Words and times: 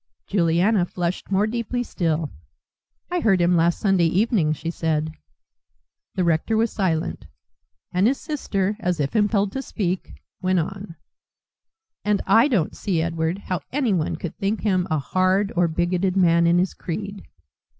Juliana 0.25 0.83
flushed 0.83 1.29
more 1.29 1.45
deeply 1.45 1.83
still. 1.83 2.31
"I 3.11 3.19
heard 3.19 3.39
him 3.39 3.55
last 3.55 3.79
Sunday 3.79 4.07
evening," 4.07 4.51
she 4.51 4.71
said. 4.71 5.11
The 6.15 6.23
rector 6.23 6.57
was 6.57 6.71
silent, 6.71 7.27
and 7.91 8.07
his 8.07 8.19
sister, 8.19 8.75
as 8.79 8.99
if 8.99 9.15
impelled 9.15 9.51
to 9.51 9.61
speak, 9.61 10.15
went 10.41 10.57
on, 10.57 10.95
"And 12.03 12.19
I 12.25 12.47
don't 12.47 12.75
see, 12.75 12.99
Edward, 12.99 13.37
how 13.45 13.59
anyone 13.71 14.15
could 14.15 14.35
think 14.39 14.61
him 14.61 14.87
a 14.89 14.97
hard 14.97 15.53
or 15.55 15.67
bigoted 15.67 16.17
man 16.17 16.47
in 16.47 16.57
his 16.57 16.73
creed. 16.73 17.21